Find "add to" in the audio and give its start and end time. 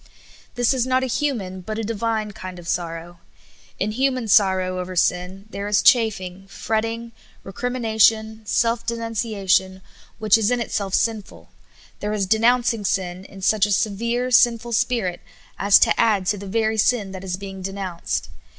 15.99-16.37